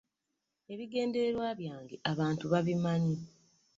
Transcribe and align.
“Ebigenderewa 0.71 1.49
byange 1.59 1.95
abantu 2.11 2.43
babimanyi" 2.51 3.17